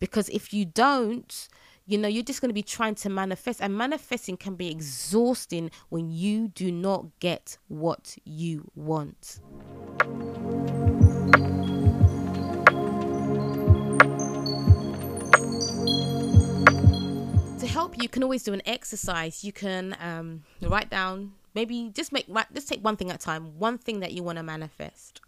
Because 0.00 0.28
if 0.30 0.52
you 0.52 0.64
don't, 0.64 1.48
you 1.88 1.96
know, 1.96 2.06
you're 2.06 2.22
just 2.22 2.42
going 2.42 2.50
to 2.50 2.54
be 2.54 2.62
trying 2.62 2.94
to 2.96 3.08
manifest, 3.08 3.62
and 3.62 3.74
manifesting 3.74 4.36
can 4.36 4.56
be 4.56 4.70
exhausting 4.70 5.70
when 5.88 6.10
you 6.10 6.48
do 6.48 6.70
not 6.70 7.06
get 7.18 7.56
what 7.68 8.14
you 8.24 8.70
want. 8.74 9.40
To 17.58 17.66
help 17.66 17.96
you, 18.00 18.08
can 18.10 18.22
always 18.22 18.42
do 18.42 18.52
an 18.52 18.60
exercise. 18.66 19.42
You 19.42 19.52
can 19.52 19.96
um, 19.98 20.42
write 20.60 20.90
down 20.90 21.32
maybe 21.54 21.90
just 21.94 22.12
make 22.12 22.26
just 22.52 22.68
take 22.68 22.84
one 22.84 22.96
thing 22.96 23.10
at 23.10 23.16
a 23.16 23.18
time 23.18 23.58
one 23.58 23.78
thing 23.78 24.00
that 24.00 24.12
you 24.12 24.22
want 24.22 24.36
to 24.36 24.44
manifest 24.44 25.20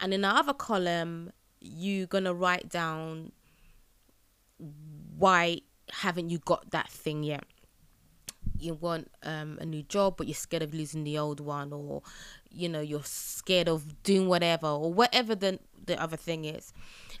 and 0.00 0.12
in 0.12 0.22
the 0.22 0.28
other 0.28 0.54
column 0.54 1.30
you're 1.60 2.06
going 2.06 2.24
to 2.24 2.34
write 2.34 2.68
down 2.68 3.30
why 5.16 5.60
haven't 5.92 6.30
you 6.30 6.38
got 6.38 6.70
that 6.70 6.90
thing 6.90 7.22
yet? 7.22 7.44
You 8.58 8.74
want 8.74 9.10
um, 9.22 9.58
a 9.60 9.66
new 9.66 9.82
job 9.82 10.16
but 10.16 10.26
you're 10.26 10.34
scared 10.34 10.62
of 10.62 10.74
losing 10.74 11.04
the 11.04 11.18
old 11.18 11.40
one 11.40 11.72
or 11.72 12.02
you 12.50 12.68
know 12.68 12.80
you're 12.80 13.04
scared 13.04 13.68
of 13.68 14.02
doing 14.02 14.28
whatever 14.28 14.66
or 14.66 14.92
whatever 14.92 15.34
the 15.34 15.58
the 15.86 16.00
other 16.00 16.16
thing 16.16 16.44
is. 16.44 16.72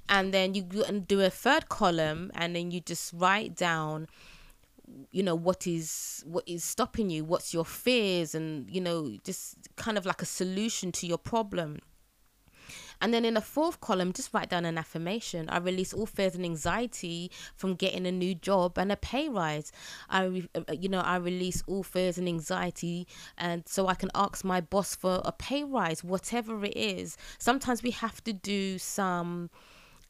And 0.08 0.32
then 0.32 0.54
you 0.54 0.62
do 0.62 1.20
a 1.20 1.30
third 1.30 1.68
column 1.68 2.30
and 2.34 2.56
then 2.56 2.70
you 2.70 2.80
just 2.80 3.12
write 3.14 3.54
down 3.54 4.08
you 5.10 5.22
know 5.22 5.34
what 5.34 5.66
is 5.66 6.22
what 6.26 6.44
is 6.46 6.62
stopping 6.62 7.08
you 7.08 7.24
what's 7.24 7.54
your 7.54 7.64
fears 7.64 8.34
and 8.34 8.68
you 8.68 8.80
know 8.80 9.16
just 9.24 9.56
kind 9.76 9.96
of 9.96 10.04
like 10.04 10.20
a 10.20 10.26
solution 10.26 10.92
to 10.92 11.06
your 11.06 11.16
problem 11.16 11.78
and 13.02 13.12
then 13.12 13.24
in 13.24 13.34
the 13.34 13.40
fourth 13.40 13.80
column, 13.80 14.12
just 14.12 14.32
write 14.32 14.48
down 14.48 14.64
an 14.64 14.78
affirmation. 14.78 15.48
I 15.48 15.58
release 15.58 15.92
all 15.92 16.06
fears 16.06 16.36
and 16.36 16.44
anxiety 16.44 17.32
from 17.56 17.74
getting 17.74 18.06
a 18.06 18.12
new 18.12 18.32
job 18.36 18.78
and 18.78 18.92
a 18.92 18.96
pay 18.96 19.28
rise. 19.28 19.72
I, 20.08 20.48
uh, 20.54 20.72
you 20.72 20.88
know, 20.88 21.00
I 21.00 21.16
release 21.16 21.64
all 21.66 21.82
fears 21.82 22.16
and 22.16 22.28
anxiety, 22.28 23.08
and 23.36 23.66
so 23.66 23.88
I 23.88 23.94
can 23.94 24.10
ask 24.14 24.44
my 24.44 24.60
boss 24.60 24.94
for 24.94 25.20
a 25.24 25.32
pay 25.32 25.64
rise, 25.64 26.04
whatever 26.04 26.64
it 26.64 26.76
is. 26.76 27.16
Sometimes 27.38 27.82
we 27.82 27.90
have 27.90 28.22
to 28.22 28.32
do 28.32 28.78
some 28.78 29.50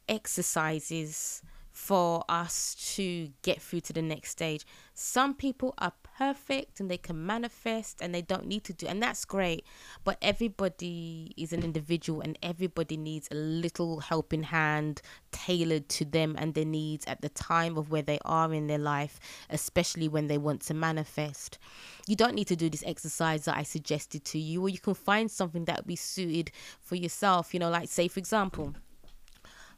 exercises 0.06 1.42
for 1.82 2.22
us 2.28 2.76
to 2.94 3.28
get 3.42 3.60
through 3.60 3.80
to 3.80 3.92
the 3.92 4.00
next 4.00 4.30
stage. 4.30 4.64
Some 4.94 5.34
people 5.34 5.74
are 5.78 5.92
perfect 6.16 6.78
and 6.78 6.88
they 6.88 6.96
can 6.96 7.26
manifest 7.26 8.00
and 8.00 8.14
they 8.14 8.22
don't 8.22 8.46
need 8.46 8.62
to 8.64 8.72
do 8.72 8.86
and 8.86 9.02
that's 9.02 9.24
great. 9.24 9.64
But 10.04 10.16
everybody 10.22 11.34
is 11.36 11.52
an 11.52 11.64
individual 11.64 12.20
and 12.20 12.38
everybody 12.40 12.96
needs 12.96 13.26
a 13.32 13.34
little 13.34 13.98
helping 13.98 14.44
hand 14.44 15.02
tailored 15.32 15.88
to 15.88 16.04
them 16.04 16.36
and 16.38 16.54
their 16.54 16.64
needs 16.64 17.04
at 17.08 17.20
the 17.20 17.30
time 17.30 17.76
of 17.76 17.90
where 17.90 18.02
they 18.02 18.20
are 18.24 18.54
in 18.54 18.68
their 18.68 18.78
life, 18.78 19.18
especially 19.50 20.06
when 20.06 20.28
they 20.28 20.38
want 20.38 20.60
to 20.62 20.74
manifest. 20.74 21.58
You 22.06 22.14
don't 22.14 22.36
need 22.36 22.46
to 22.46 22.56
do 22.56 22.70
this 22.70 22.84
exercise 22.86 23.46
that 23.46 23.56
I 23.56 23.64
suggested 23.64 24.24
to 24.26 24.38
you, 24.38 24.62
or 24.62 24.68
you 24.68 24.78
can 24.78 24.94
find 24.94 25.28
something 25.28 25.64
that 25.64 25.78
would 25.78 25.86
be 25.88 25.96
suited 25.96 26.52
for 26.80 26.94
yourself. 26.94 27.52
You 27.52 27.58
know, 27.58 27.70
like 27.70 27.88
say 27.88 28.06
for 28.06 28.20
example, 28.20 28.74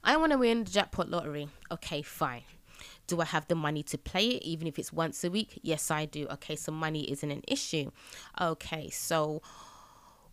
I 0.07 0.19
want 0.19 0.33
to 0.33 0.39
win 0.39 0.65
the 0.65 0.71
jackpot 0.71 1.09
lottery. 1.09 1.49
Okay, 1.73 2.03
fine. 2.03 2.43
Do 3.07 3.23
I 3.23 3.25
have 3.25 3.49
the 3.49 3.55
money 3.55 3.83
to 3.85 3.97
play 3.97 4.27
it, 4.29 4.43
even 4.43 4.67
if 4.67 4.79
it's 4.79 4.93
once 4.93 5.25
a 5.25 5.31
week? 5.31 5.59
Yes, 5.63 5.91
I 5.91 6.05
do. 6.05 6.27
Okay, 6.33 6.57
so 6.57 6.71
money 6.71 7.11
isn't 7.11 7.31
an 7.31 7.43
issue. 7.49 7.91
Okay, 8.39 8.91
so 8.91 9.41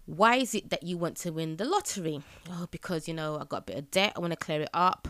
why 0.06 0.36
is 0.36 0.54
it 0.54 0.72
that 0.72 0.84
you 0.84 0.98
want 0.98 1.16
to 1.18 1.32
win 1.32 1.56
the 1.56 1.64
lottery? 1.64 2.22
Oh, 2.50 2.68
because 2.70 3.08
you 3.08 3.14
know 3.14 3.38
I 3.40 3.46
got 3.46 3.60
a 3.60 3.62
bit 3.62 3.78
of 3.78 3.92
debt. 3.92 4.14
I 4.18 4.20
want 4.20 4.32
to 4.32 4.38
clear 4.38 4.62
it 4.62 4.70
up. 4.74 5.08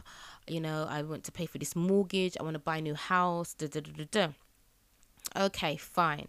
You 0.48 0.62
know, 0.62 0.86
I 0.88 1.02
want 1.02 1.24
to 1.24 1.32
pay 1.32 1.48
for 1.48 1.58
this 1.58 1.76
mortgage. 1.76 2.38
I 2.40 2.44
want 2.44 2.54
to 2.54 2.60
buy 2.60 2.78
a 2.78 2.82
new 2.82 2.96
house. 2.96 3.56
Da, 3.56 3.68
da, 3.68 3.80
da, 3.80 3.92
da, 3.92 4.06
da. 4.12 5.46
Okay, 5.46 5.76
fine. 5.76 6.28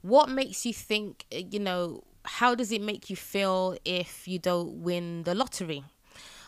What 0.00 0.30
makes 0.30 0.64
you 0.64 0.72
think? 0.72 1.26
Eh, 1.30 1.42
you 1.50 1.60
know, 1.60 2.04
how 2.24 2.54
does 2.54 2.72
it 2.72 2.80
make 2.80 3.10
you 3.10 3.16
feel 3.16 3.76
if 3.84 4.26
you 4.26 4.38
don't 4.38 4.82
win 4.82 5.24
the 5.24 5.34
lottery? 5.34 5.84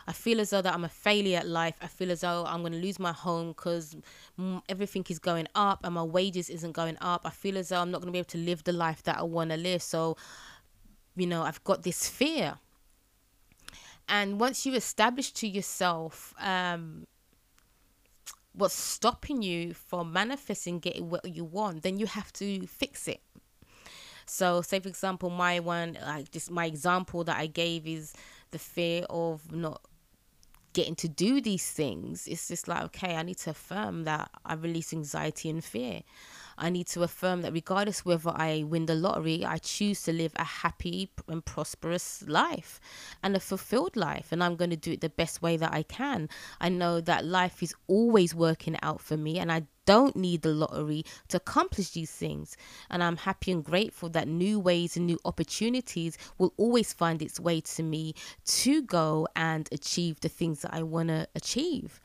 I 0.08 0.12
feel 0.12 0.40
as 0.40 0.48
though 0.48 0.62
that 0.62 0.72
I'm 0.72 0.84
a 0.84 0.88
failure 0.88 1.36
at 1.36 1.46
life. 1.46 1.74
I 1.82 1.86
feel 1.86 2.10
as 2.10 2.22
though 2.22 2.46
I'm 2.46 2.60
going 2.62 2.72
to 2.72 2.78
lose 2.78 2.98
my 2.98 3.12
home 3.12 3.48
because 3.48 3.94
everything 4.66 5.04
is 5.10 5.18
going 5.18 5.46
up 5.54 5.80
and 5.84 5.94
my 5.94 6.02
wages 6.02 6.48
isn't 6.48 6.72
going 6.72 6.96
up. 7.02 7.26
I 7.26 7.30
feel 7.30 7.58
as 7.58 7.68
though 7.68 7.82
I'm 7.82 7.90
not 7.90 8.00
going 8.00 8.06
to 8.08 8.12
be 8.12 8.18
able 8.18 8.30
to 8.30 8.38
live 8.38 8.64
the 8.64 8.72
life 8.72 9.02
that 9.02 9.18
I 9.18 9.22
want 9.22 9.50
to 9.50 9.58
live. 9.58 9.82
So, 9.82 10.16
you 11.14 11.26
know, 11.26 11.42
I've 11.42 11.62
got 11.62 11.82
this 11.82 12.08
fear. 12.08 12.54
And 14.08 14.40
once 14.40 14.64
you 14.64 14.72
establish 14.72 15.30
to 15.32 15.46
yourself 15.46 16.32
um, 16.40 17.06
what's 18.54 18.74
stopping 18.74 19.42
you 19.42 19.74
from 19.74 20.10
manifesting 20.10 20.78
getting 20.78 21.10
what 21.10 21.26
you 21.26 21.44
want, 21.44 21.82
then 21.82 21.98
you 21.98 22.06
have 22.06 22.32
to 22.34 22.66
fix 22.66 23.08
it. 23.08 23.20
So, 24.24 24.62
say 24.62 24.80
for 24.80 24.88
example, 24.88 25.28
my 25.28 25.60
one, 25.60 25.98
like 26.02 26.30
just 26.30 26.50
my 26.50 26.64
example 26.64 27.24
that 27.24 27.36
I 27.36 27.46
gave 27.46 27.86
is 27.86 28.14
the 28.50 28.58
fear 28.58 29.04
of 29.10 29.52
not 29.52 29.82
getting 30.72 30.94
to 30.96 31.08
do 31.08 31.40
these 31.40 31.70
things, 31.70 32.26
it's 32.26 32.48
just 32.48 32.68
like, 32.68 32.82
okay, 32.84 33.16
I 33.16 33.22
need 33.22 33.38
to 33.38 33.50
affirm 33.50 34.04
that 34.04 34.30
I 34.44 34.54
release 34.54 34.92
anxiety 34.92 35.50
and 35.50 35.64
fear. 35.64 36.02
I 36.56 36.70
need 36.70 36.88
to 36.88 37.02
affirm 37.04 37.42
that 37.42 37.52
regardless 37.52 38.04
whether 38.04 38.30
I 38.30 38.64
win 38.66 38.86
the 38.86 38.94
lottery, 38.94 39.44
I 39.44 39.58
choose 39.58 40.02
to 40.02 40.12
live 40.12 40.32
a 40.36 40.44
happy 40.44 41.10
and 41.28 41.44
prosperous 41.44 42.24
life 42.26 42.80
and 43.22 43.36
a 43.36 43.40
fulfilled 43.40 43.96
life. 43.96 44.28
And 44.32 44.42
I'm 44.42 44.56
going 44.56 44.70
to 44.70 44.76
do 44.76 44.92
it 44.92 45.00
the 45.00 45.08
best 45.08 45.40
way 45.40 45.56
that 45.56 45.72
I 45.72 45.84
can. 45.84 46.28
I 46.60 46.68
know 46.68 47.00
that 47.00 47.24
life 47.24 47.62
is 47.62 47.74
always 47.86 48.34
working 48.34 48.76
out 48.82 49.00
for 49.00 49.16
me 49.16 49.38
and 49.38 49.52
I 49.52 49.62
don't 49.94 50.16
need 50.16 50.42
the 50.42 50.50
lottery 50.50 51.02
to 51.28 51.38
accomplish 51.38 51.90
these 51.92 52.10
things. 52.10 52.58
And 52.90 53.02
I'm 53.02 53.16
happy 53.16 53.50
and 53.50 53.64
grateful 53.64 54.10
that 54.10 54.28
new 54.28 54.60
ways 54.60 54.98
and 54.98 55.06
new 55.06 55.18
opportunities 55.24 56.18
will 56.36 56.52
always 56.58 56.92
find 56.92 57.22
its 57.22 57.40
way 57.40 57.62
to 57.62 57.82
me 57.82 58.14
to 58.60 58.82
go 58.82 59.26
and 59.34 59.66
achieve 59.72 60.20
the 60.20 60.28
things 60.28 60.60
that 60.60 60.74
I 60.74 60.82
want 60.82 61.08
to 61.08 61.26
achieve. 61.34 62.00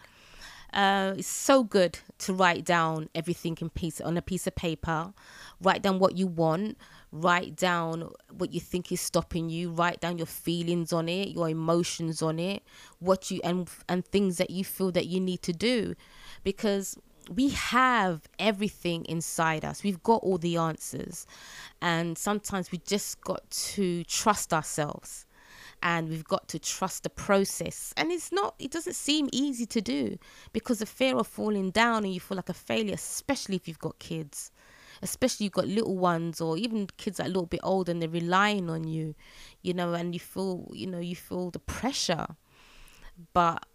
Uh, 0.72 1.14
it's 1.18 1.28
so 1.28 1.64
good 1.64 2.00
to 2.20 2.34
write 2.34 2.64
down 2.64 3.10
everything 3.14 3.58
in 3.60 3.70
piece 3.70 4.00
on 4.02 4.16
a 4.18 4.22
piece 4.22 4.48
of 4.48 4.56
paper. 4.56 5.14
Write 5.62 5.82
down 5.84 6.00
what 6.00 6.18
you 6.18 6.26
want. 6.26 6.78
Write 7.12 7.56
down 7.56 8.10
what 8.32 8.54
you 8.54 8.62
think 8.62 8.92
is 8.92 9.02
stopping 9.02 9.50
you. 9.50 9.70
Write 9.70 10.00
down 10.00 10.18
your 10.18 10.26
feelings 10.26 10.94
on 10.94 11.10
it, 11.10 11.28
your 11.28 11.50
emotions 11.50 12.22
on 12.24 12.40
it, 12.40 12.64
what 13.00 13.30
you 13.30 13.40
and 13.44 13.70
and 13.88 14.06
things 14.06 14.38
that 14.38 14.50
you 14.50 14.64
feel 14.64 14.92
that 14.94 15.06
you 15.06 15.20
need 15.20 15.42
to 15.44 15.54
do, 15.54 15.94
because 16.44 16.98
we 17.30 17.50
have 17.50 18.28
everything 18.40 19.06
inside 19.06 19.64
us. 19.66 19.84
We've 19.84 20.02
got 20.04 20.24
all 20.24 20.38
the 20.38 20.58
answers. 20.58 21.26
And 21.82 22.18
sometimes 22.18 22.72
we 22.72 22.80
just 22.80 23.22
got 23.22 23.50
to 23.50 24.04
trust 24.06 24.54
ourselves 24.54 25.26
and 25.82 26.08
we've 26.08 26.24
got 26.24 26.48
to 26.48 26.60
trust 26.60 27.04
the 27.04 27.10
process. 27.10 27.94
And 27.98 28.12
it's 28.12 28.32
not, 28.32 28.56
it 28.58 28.72
doesn't 28.72 28.96
seem 28.96 29.30
easy 29.32 29.66
to 29.68 29.82
do 29.82 30.18
because 30.54 30.80
the 30.80 30.86
fear 30.86 31.18
of 31.18 31.28
falling 31.28 31.72
down 31.72 32.06
and 32.06 32.14
you 32.14 32.20
feel 32.20 32.38
like 32.38 32.50
a 32.50 32.54
failure, 32.54 32.94
especially 32.94 33.58
if 33.58 33.68
you've 33.68 33.80
got 33.80 34.00
kids, 34.00 34.52
especially 35.02 35.46
you've 35.46 35.54
got 35.54 35.68
little 35.68 35.98
ones 35.98 36.40
or 36.40 36.58
even 36.58 36.88
kids 36.98 37.18
that 37.18 37.24
are 37.24 37.26
a 37.26 37.30
little 37.30 37.46
bit 37.46 37.60
older 37.64 37.92
and 37.92 38.02
they're 38.02 38.10
relying 38.10 38.70
on 38.70 38.86
you, 38.86 39.14
you 39.62 39.74
know, 39.74 39.94
and 39.94 40.14
you 40.14 40.20
feel, 40.20 40.72
you 40.74 40.88
know, 40.88 41.00
you 41.00 41.16
feel 41.16 41.52
the 41.52 41.60
pressure. 41.60 42.28
But 43.34 43.66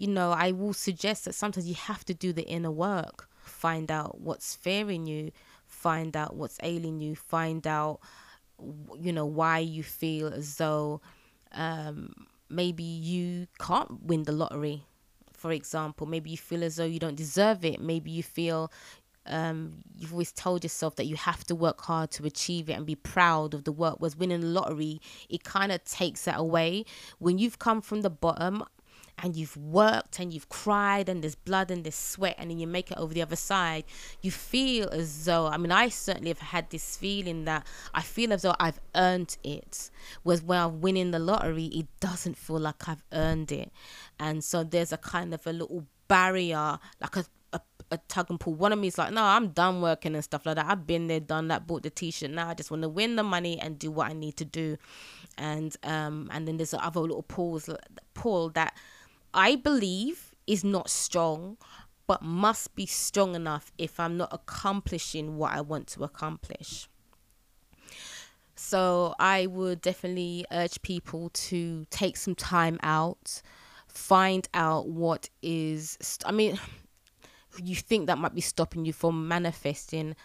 you 0.00 0.08
know, 0.08 0.32
I 0.32 0.52
will 0.52 0.72
suggest 0.72 1.24
that 1.24 1.34
sometimes 1.34 1.68
you 1.68 1.74
have 1.74 2.04
to 2.06 2.14
do 2.14 2.32
the 2.32 2.42
inner 2.42 2.70
work, 2.70 3.28
find 3.40 3.90
out 3.90 4.20
what's 4.20 4.54
fearing 4.54 5.06
you, 5.06 5.32
find 5.66 6.16
out 6.16 6.36
what's 6.36 6.58
ailing 6.62 7.00
you, 7.00 7.14
find 7.16 7.66
out, 7.66 8.00
you 8.98 9.12
know, 9.12 9.26
why 9.26 9.58
you 9.58 9.82
feel 9.82 10.28
as 10.28 10.56
though 10.56 11.00
um, 11.52 12.26
maybe 12.48 12.82
you 12.82 13.46
can't 13.58 14.02
win 14.04 14.24
the 14.24 14.32
lottery, 14.32 14.84
for 15.32 15.52
example. 15.52 16.06
Maybe 16.06 16.30
you 16.30 16.36
feel 16.36 16.64
as 16.64 16.76
though 16.76 16.84
you 16.84 16.98
don't 16.98 17.16
deserve 17.16 17.64
it. 17.64 17.80
Maybe 17.80 18.10
you 18.10 18.22
feel 18.22 18.70
um, 19.28 19.82
you've 19.96 20.12
always 20.12 20.32
told 20.32 20.64
yourself 20.64 20.96
that 20.96 21.06
you 21.06 21.16
have 21.16 21.44
to 21.44 21.54
work 21.54 21.80
hard 21.82 22.10
to 22.12 22.24
achieve 22.24 22.70
it 22.70 22.74
and 22.74 22.86
be 22.86 22.94
proud 22.94 23.54
of 23.54 23.64
the 23.64 23.72
work. 23.72 24.00
Was 24.00 24.16
winning 24.16 24.40
the 24.40 24.46
lottery, 24.46 25.00
it 25.28 25.44
kind 25.44 25.72
of 25.72 25.84
takes 25.84 26.24
that 26.24 26.38
away. 26.38 26.84
When 27.18 27.38
you've 27.38 27.58
come 27.58 27.80
from 27.80 28.02
the 28.02 28.10
bottom, 28.10 28.64
and 29.18 29.34
you've 29.36 29.56
worked 29.56 30.18
and 30.18 30.32
you've 30.32 30.48
cried 30.48 31.08
and 31.08 31.22
there's 31.22 31.34
blood 31.34 31.70
and 31.70 31.84
there's 31.84 31.94
sweat 31.94 32.34
and 32.38 32.50
then 32.50 32.58
you 32.58 32.66
make 32.66 32.90
it 32.90 32.98
over 32.98 33.14
the 33.14 33.22
other 33.22 33.36
side, 33.36 33.84
you 34.20 34.30
feel 34.30 34.88
as 34.90 35.24
though, 35.24 35.46
I 35.46 35.56
mean, 35.56 35.72
I 35.72 35.88
certainly 35.88 36.28
have 36.28 36.38
had 36.38 36.70
this 36.70 36.96
feeling 36.96 37.44
that 37.46 37.66
I 37.94 38.02
feel 38.02 38.32
as 38.32 38.42
though 38.42 38.54
I've 38.60 38.80
earned 38.94 39.38
it. 39.42 39.90
Whereas 40.22 40.42
when 40.42 40.60
I'm 40.60 40.80
winning 40.80 41.12
the 41.12 41.18
lottery, 41.18 41.66
it 41.66 41.86
doesn't 42.00 42.36
feel 42.36 42.60
like 42.60 42.88
I've 42.88 43.02
earned 43.12 43.52
it. 43.52 43.72
And 44.18 44.44
so 44.44 44.64
there's 44.64 44.92
a 44.92 44.98
kind 44.98 45.32
of 45.32 45.46
a 45.46 45.52
little 45.52 45.86
barrier, 46.08 46.78
like 47.00 47.16
a 47.16 47.24
a 47.90 47.98
tug 48.08 48.30
and 48.30 48.40
pull. 48.40 48.54
One 48.54 48.72
of 48.72 48.78
me 48.78 48.88
is 48.88 48.98
like, 48.98 49.12
no, 49.12 49.22
I'm 49.22 49.48
done 49.48 49.80
working 49.80 50.14
and 50.14 50.24
stuff 50.24 50.44
like 50.44 50.56
that. 50.56 50.66
I've 50.66 50.86
been 50.86 51.06
there, 51.06 51.20
done 51.20 51.48
that, 51.48 51.66
bought 51.66 51.82
the 51.82 51.90
t-shirt. 51.90 52.30
Now 52.30 52.48
I 52.48 52.54
just 52.54 52.70
want 52.70 52.82
to 52.82 52.88
win 52.88 53.16
the 53.16 53.22
money 53.22 53.60
and 53.60 53.78
do 53.78 53.90
what 53.90 54.10
I 54.10 54.12
need 54.12 54.36
to 54.38 54.44
do. 54.44 54.76
And 55.38 55.76
um, 55.84 56.28
and 56.32 56.48
then 56.48 56.56
there's 56.56 56.70
the 56.70 56.84
other 56.84 57.00
little 57.00 57.22
pulls, 57.22 57.70
pull 58.14 58.50
that 58.50 58.76
I 59.36 59.54
believe 59.54 60.34
is 60.46 60.64
not 60.64 60.88
strong, 60.88 61.58
but 62.06 62.22
must 62.22 62.74
be 62.74 62.86
strong 62.86 63.34
enough 63.34 63.70
if 63.76 64.00
I'm 64.00 64.16
not 64.16 64.32
accomplishing 64.32 65.36
what 65.36 65.52
I 65.52 65.60
want 65.60 65.88
to 65.88 66.04
accomplish. 66.04 66.88
So 68.54 69.14
I 69.18 69.46
would 69.46 69.82
definitely 69.82 70.46
urge 70.50 70.80
people 70.80 71.28
to 71.28 71.84
take 71.90 72.16
some 72.16 72.34
time 72.34 72.78
out, 72.82 73.42
find 73.86 74.48
out 74.54 74.88
what 74.88 75.28
is. 75.42 75.98
I 76.24 76.32
mean, 76.32 76.58
you 77.62 77.76
think 77.76 78.06
that 78.06 78.18
might 78.18 78.34
be 78.34 78.40
stopping 78.40 78.86
you 78.86 78.94
from 78.94 79.28
manifesting 79.28 80.16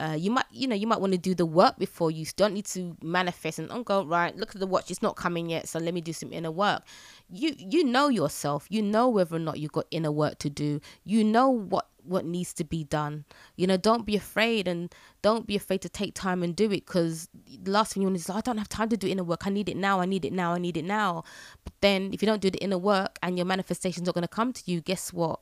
uh, 0.00 0.14
you 0.18 0.30
might 0.30 0.46
you 0.50 0.66
know 0.66 0.74
you 0.74 0.86
might 0.86 1.00
want 1.00 1.12
to 1.12 1.18
do 1.18 1.34
the 1.34 1.44
work 1.44 1.78
before 1.78 2.10
you 2.10 2.24
don't 2.36 2.54
need 2.54 2.64
to 2.64 2.96
manifest 3.02 3.58
and 3.58 3.68
don't 3.68 3.84
go 3.84 4.02
right 4.02 4.34
look 4.36 4.54
at 4.54 4.60
the 4.60 4.66
watch 4.66 4.90
it's 4.90 5.02
not 5.02 5.14
coming 5.14 5.50
yet 5.50 5.68
so 5.68 5.78
let 5.78 5.92
me 5.92 6.00
do 6.00 6.12
some 6.12 6.32
inner 6.32 6.50
work. 6.50 6.82
You 7.28 7.54
you 7.58 7.84
know 7.84 8.08
yourself 8.08 8.66
you 8.70 8.80
know 8.80 9.08
whether 9.10 9.36
or 9.36 9.40
not 9.40 9.58
you've 9.58 9.72
got 9.72 9.86
inner 9.90 10.10
work 10.10 10.38
to 10.38 10.48
do. 10.50 10.80
You 11.04 11.22
know 11.22 11.50
what 11.50 11.88
what 12.02 12.24
needs 12.24 12.54
to 12.54 12.64
be 12.64 12.82
done. 12.82 13.26
You 13.56 13.66
know 13.66 13.76
don't 13.76 14.06
be 14.06 14.16
afraid 14.16 14.66
and 14.66 14.92
don't 15.20 15.46
be 15.46 15.54
afraid 15.54 15.82
to 15.82 15.90
take 15.90 16.14
time 16.14 16.42
and 16.42 16.56
do 16.56 16.66
it 16.66 16.86
because 16.86 17.28
the 17.46 17.70
last 17.70 17.92
thing 17.92 18.02
you 18.02 18.08
want 18.08 18.16
is 18.16 18.30
i 18.30 18.40
don't 18.40 18.56
have 18.56 18.70
time 18.70 18.88
to 18.88 18.96
do 18.96 19.06
inner 19.06 19.24
work. 19.24 19.46
I 19.46 19.50
need 19.50 19.68
it 19.68 19.76
now 19.76 20.00
i 20.00 20.06
need 20.06 20.24
it 20.24 20.32
now 20.32 20.54
i 20.54 20.58
need 20.58 20.78
it 20.78 20.84
now. 20.84 21.24
But 21.62 21.74
then 21.82 22.10
if 22.14 22.22
you 22.22 22.26
don't 22.26 22.40
do 22.40 22.50
the 22.50 22.62
inner 22.62 22.78
work 22.78 23.18
and 23.22 23.36
your 23.36 23.46
manifestations 23.46 24.08
are 24.08 24.12
going 24.12 24.22
to 24.22 24.28
come 24.28 24.54
to 24.54 24.62
you 24.64 24.80
guess 24.80 25.12
what? 25.12 25.40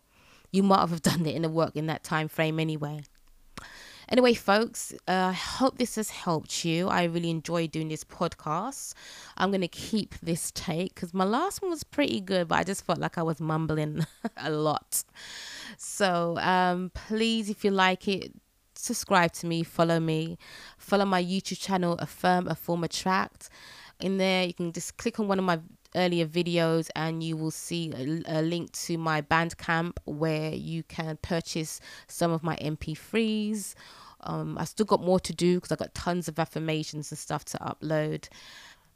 You 0.50 0.65
might 0.65 0.81
have 0.81 1.00
done 1.11 1.23
the 1.23 1.49
work 1.49 1.77
in 1.77 1.87
that 1.87 2.03
time 2.03 2.27
frame 2.27 2.59
anyway. 2.59 3.03
Anyway, 4.11 4.33
folks, 4.33 4.95
uh, 5.07 5.12
I 5.12 5.33
hope 5.33 5.77
this 5.77 5.97
has 5.97 6.09
helped 6.09 6.65
you. 6.65 6.88
I 6.88 7.05
really 7.05 7.29
enjoy 7.29 7.67
doing 7.67 7.88
this 7.88 8.05
podcast. 8.05 8.95
I'm 9.37 9.50
going 9.50 9.61
to 9.61 9.69
keep 9.69 10.15
this 10.21 10.50
take 10.53 10.95
because 10.95 11.12
my 11.12 11.25
last 11.25 11.61
one 11.61 11.71
was 11.71 11.85
pretty 11.85 12.21
good, 12.21 12.49
but 12.49 12.59
I 12.59 12.65
just 12.65 12.87
felt 12.87 12.99
like 12.99 13.19
I 13.19 13.23
was 13.23 13.38
mumbling 13.38 14.07
a 14.38 14.50
lot. 14.50 15.05
So 15.77 16.38
um, 16.38 16.91
please, 16.95 17.50
if 17.50 17.65
you 17.67 17.71
like 17.71 18.09
it, 18.09 18.33
subscribe 18.75 19.33
to 19.33 19.47
me, 19.47 19.62
follow 19.62 20.00
me, 20.00 20.38
follow 20.79 21.05
my 21.05 21.23
YouTube 21.23 21.61
channel, 21.61 21.95
Affirm, 21.99 22.47
Afform, 22.47 22.85
Attract. 22.85 23.50
In 24.00 24.17
there, 24.17 24.45
you 24.45 24.55
can 24.55 24.73
just 24.73 24.97
click 24.97 25.21
on 25.21 25.29
one 25.29 25.38
of 25.38 25.45
my 25.45 25.59
earlier 25.95 26.26
videos 26.26 26.88
and 26.95 27.23
you 27.23 27.37
will 27.37 27.50
see 27.50 27.92
a, 27.92 28.40
a, 28.40 28.42
link 28.42 28.73
to 28.73 28.99
my 28.99 29.23
Bandcamp 29.23 29.97
where 30.04 30.52
you 30.52 30.83
can 30.83 31.18
purchase 31.23 31.80
some 32.07 32.30
of 32.30 32.42
my 32.42 32.57
MP3s. 32.57 33.75
Um, 34.21 34.59
I 34.59 34.64
still 34.64 34.87
got 34.87 35.02
more 35.02 35.21
to 35.21 35.33
do 35.33 35.57
because 35.57 35.73
I 35.73 35.76
got 35.76 35.95
tons 35.95 36.28
of 36.28 36.38
affirmations 36.38 37.11
and 37.11 37.18
stuff 37.18 37.45
to 37.47 37.59
upload. 37.59 38.28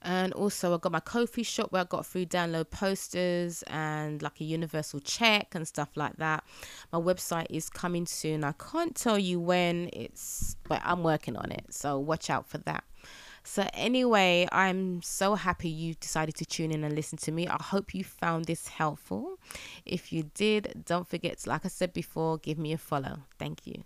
And 0.04 0.32
also, 0.32 0.75
I 0.75 0.78
got 0.78 0.90
my 0.90 1.00
Ko-fi 1.00 1.42
shop 1.42 1.70
where 1.70 1.82
I 1.82 1.84
got 1.84 2.04
free 2.04 2.26
download 2.26 2.70
posters 2.70 3.62
and 3.68 4.20
like 4.20 4.40
a 4.40 4.44
universal 4.44 4.99
check 4.99 5.54
and 5.54 5.66
stuff 5.66 5.90
like 5.94 6.16
that. 6.16 6.42
My 6.92 6.99
website 6.99 7.46
is 7.50 7.68
coming 7.68 8.06
soon. 8.06 8.42
I 8.42 8.52
can't 8.52 8.96
tell 8.96 9.18
you 9.18 9.38
when 9.38 9.90
it's, 9.92 10.56
but 10.68 10.82
I'm 10.84 11.04
working 11.04 11.37
on 11.37 11.52
it. 11.52 11.66
So 11.70 12.00
watch 12.00 12.30
out 12.30 12.49
for 12.49 12.58
that. 12.58 12.82
So, 13.44 13.68
anyway, 13.74 14.46
I'm 14.52 15.02
so 15.02 15.35
happy 15.35 15.68
you 15.68 15.94
decided 15.94 16.35
to 16.37 16.44
tune 16.44 16.70
in 16.70 16.85
and 16.85 16.94
listen 16.94 17.18
to 17.18 17.33
me. 17.33 17.48
I 17.48 17.61
hope 17.61 17.94
you 17.94 18.05
found 18.05 18.44
this 18.44 18.68
helpful. 18.68 19.38
If 19.85 20.12
you 20.12 20.31
did, 20.35 20.85
don't 20.87 21.09
forget, 21.09 21.38
to, 21.38 21.48
like 21.48 21.64
I 21.64 21.68
said 21.68 21.92
before, 21.92 22.38
give 22.38 22.59
me 22.59 22.72
a 22.72 22.78
follow. 22.78 23.18
Thank 23.38 23.66
you. 23.66 23.85